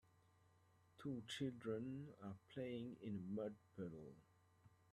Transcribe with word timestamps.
Two 0.97 1.21
children 1.27 2.07
are 2.23 2.33
playing 2.51 2.97
in 3.03 3.17
a 3.19 3.35
mud 3.39 3.53
puddle. 3.75 4.15